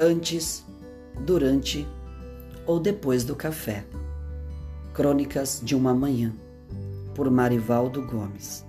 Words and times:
antes, 0.00 0.64
durante 1.26 1.86
ou 2.66 2.80
depois 2.80 3.22
do 3.22 3.36
café. 3.36 3.84
Crônicas 4.94 5.60
de 5.62 5.76
uma 5.76 5.94
Manhã, 5.94 6.32
por 7.14 7.30
Marivaldo 7.30 8.06
Gomes. 8.06 8.64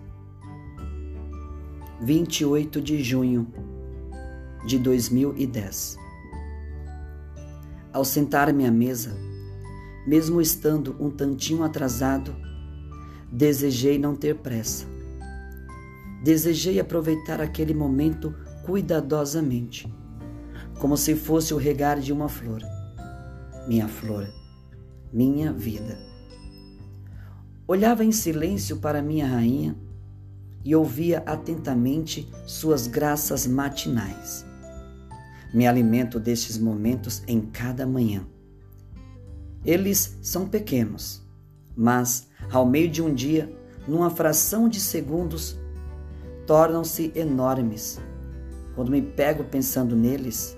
28 2.01 2.81
de 2.81 3.01
junho 3.01 3.47
de 4.65 4.77
2010. 4.77 5.97
Ao 7.93 8.03
sentar-me 8.03 8.65
à 8.65 8.71
mesa, 8.71 9.15
mesmo 10.05 10.41
estando 10.41 10.95
um 10.99 11.09
tantinho 11.09 11.63
atrasado, 11.63 12.35
desejei 13.31 13.97
não 13.97 14.15
ter 14.15 14.35
pressa. 14.35 14.85
Desejei 16.23 16.79
aproveitar 16.79 17.39
aquele 17.39 17.73
momento 17.73 18.35
cuidadosamente 18.65 20.00
como 20.81 20.97
se 20.97 21.15
fosse 21.15 21.53
o 21.53 21.57
regar 21.57 21.99
de 21.99 22.11
uma 22.11 22.27
flor. 22.27 22.63
Minha 23.67 23.87
flor, 23.87 24.27
minha 25.13 25.53
vida. 25.53 25.95
Olhava 27.67 28.03
em 28.03 28.11
silêncio 28.11 28.77
para 28.77 28.99
minha 28.99 29.27
rainha 29.27 29.75
e 30.65 30.75
ouvia 30.75 31.19
atentamente 31.19 32.27
suas 32.47 32.87
graças 32.87 33.45
matinais. 33.45 34.43
Me 35.53 35.67
alimento 35.67 36.19
destes 36.19 36.57
momentos 36.57 37.21
em 37.27 37.41
cada 37.41 37.85
manhã. 37.85 38.25
Eles 39.63 40.17
são 40.19 40.49
pequenos, 40.49 41.21
mas 41.75 42.27
ao 42.51 42.65
meio 42.65 42.89
de 42.89 43.03
um 43.03 43.13
dia, 43.13 43.55
numa 43.87 44.09
fração 44.09 44.67
de 44.67 44.79
segundos, 44.79 45.59
tornam-se 46.47 47.11
enormes. 47.13 48.01
Quando 48.73 48.89
me 48.89 49.01
pego 49.03 49.43
pensando 49.43 49.95
neles, 49.95 50.57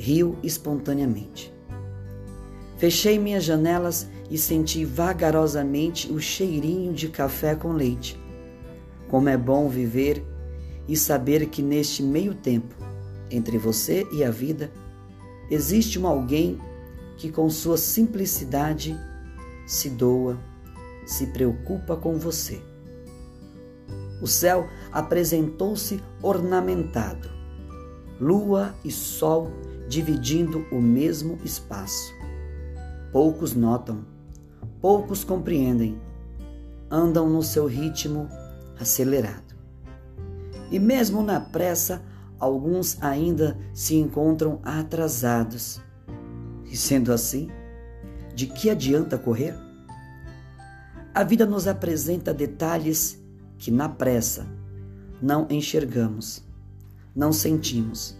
riu 0.00 0.38
espontaneamente. 0.42 1.52
Fechei 2.78 3.18
minhas 3.18 3.44
janelas 3.44 4.08
e 4.30 4.38
senti 4.38 4.82
vagarosamente 4.82 6.10
o 6.10 6.18
cheirinho 6.18 6.94
de 6.94 7.08
café 7.08 7.54
com 7.54 7.72
leite. 7.72 8.18
Como 9.10 9.28
é 9.28 9.36
bom 9.36 9.68
viver 9.68 10.24
e 10.88 10.96
saber 10.96 11.44
que 11.50 11.60
neste 11.60 12.02
meio 12.02 12.34
tempo, 12.34 12.74
entre 13.30 13.58
você 13.58 14.06
e 14.10 14.24
a 14.24 14.30
vida, 14.30 14.72
existe 15.50 15.98
um 15.98 16.06
alguém 16.06 16.58
que 17.18 17.30
com 17.30 17.50
sua 17.50 17.76
simplicidade 17.76 18.98
se 19.66 19.90
doa, 19.90 20.38
se 21.04 21.26
preocupa 21.26 21.94
com 21.94 22.18
você. 22.18 22.58
O 24.22 24.26
céu 24.26 24.66
apresentou-se 24.90 26.00
ornamentado. 26.22 27.39
Lua 28.20 28.74
e 28.84 28.90
sol 28.90 29.50
dividindo 29.90 30.64
o 30.70 30.80
mesmo 30.80 31.36
espaço. 31.44 32.14
Poucos 33.10 33.54
notam, 33.54 34.04
poucos 34.80 35.24
compreendem, 35.24 36.00
andam 36.88 37.28
no 37.28 37.42
seu 37.42 37.66
ritmo 37.66 38.28
acelerado. 38.78 39.56
E 40.70 40.78
mesmo 40.78 41.24
na 41.24 41.40
pressa, 41.40 42.00
alguns 42.38 43.02
ainda 43.02 43.58
se 43.74 43.96
encontram 43.96 44.60
atrasados. 44.62 45.80
E 46.66 46.76
sendo 46.76 47.12
assim, 47.12 47.50
de 48.32 48.46
que 48.46 48.70
adianta 48.70 49.18
correr? 49.18 49.56
A 51.12 51.24
vida 51.24 51.44
nos 51.44 51.66
apresenta 51.66 52.32
detalhes 52.32 53.20
que 53.58 53.72
na 53.72 53.88
pressa 53.88 54.46
não 55.20 55.48
enxergamos, 55.50 56.44
não 57.12 57.32
sentimos 57.32 58.19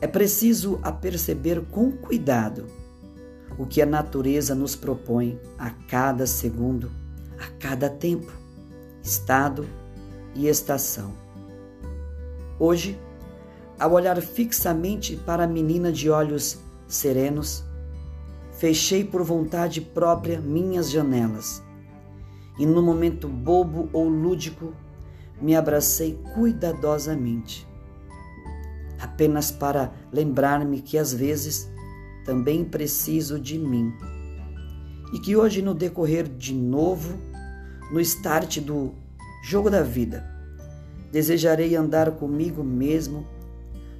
é 0.00 0.06
preciso 0.06 0.78
aperceber 0.82 1.62
com 1.70 1.90
cuidado 1.90 2.66
o 3.58 3.64
que 3.64 3.80
a 3.80 3.86
natureza 3.86 4.54
nos 4.54 4.76
propõe 4.76 5.40
a 5.58 5.70
cada 5.70 6.26
segundo, 6.26 6.90
a 7.38 7.46
cada 7.58 7.88
tempo, 7.88 8.30
estado 9.02 9.66
e 10.34 10.46
estação. 10.48 11.12
Hoje, 12.58 13.00
ao 13.78 13.92
olhar 13.92 14.20
fixamente 14.20 15.16
para 15.16 15.44
a 15.44 15.48
menina 15.48 15.90
de 15.90 16.10
olhos 16.10 16.58
serenos, 16.86 17.64
fechei 18.52 19.04
por 19.04 19.22
vontade 19.22 19.80
própria 19.80 20.40
minhas 20.40 20.90
janelas 20.90 21.62
e, 22.58 22.66
no 22.66 22.82
momento 22.82 23.28
bobo 23.28 23.88
ou 23.92 24.08
lúdico, 24.08 24.74
me 25.40 25.54
abracei 25.54 26.18
cuidadosamente 26.34 27.66
apenas 29.06 29.50
para 29.50 29.92
lembrar-me 30.12 30.82
que 30.82 30.98
às 30.98 31.12
vezes 31.14 31.70
também 32.24 32.64
preciso 32.64 33.38
de 33.38 33.58
mim. 33.58 33.92
E 35.12 35.20
que 35.20 35.36
hoje, 35.36 35.62
no 35.62 35.72
decorrer 35.72 36.28
de 36.28 36.52
novo, 36.52 37.16
no 37.92 38.00
start 38.00 38.58
do 38.60 38.92
jogo 39.44 39.70
da 39.70 39.82
vida, 39.82 40.26
desejarei 41.12 41.76
andar 41.76 42.10
comigo 42.10 42.64
mesmo, 42.64 43.26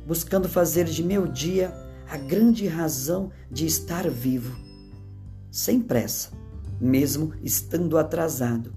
buscando 0.04 0.48
fazer 0.48 0.84
de 0.84 1.02
meu 1.04 1.26
dia 1.26 1.72
a 2.10 2.16
grande 2.16 2.66
razão 2.66 3.30
de 3.50 3.64
estar 3.64 4.10
vivo, 4.10 4.56
sem 5.50 5.80
pressa, 5.80 6.30
mesmo 6.80 7.32
estando 7.42 7.96
atrasado. 7.96 8.74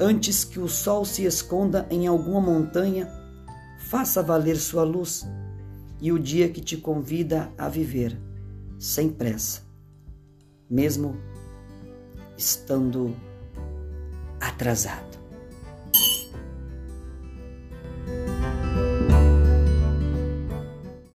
Antes 0.00 0.44
que 0.44 0.58
o 0.58 0.68
sol 0.68 1.04
se 1.04 1.24
esconda 1.24 1.86
em 1.90 2.06
alguma 2.06 2.40
montanha, 2.40 3.19
faça 3.90 4.22
valer 4.22 4.56
sua 4.56 4.84
luz 4.84 5.26
e 6.00 6.12
o 6.12 6.18
dia 6.18 6.48
que 6.48 6.60
te 6.60 6.76
convida 6.76 7.52
a 7.58 7.68
viver 7.68 8.16
sem 8.78 9.10
pressa, 9.10 9.62
mesmo 10.70 11.16
estando 12.38 13.12
atrasado. 14.40 15.19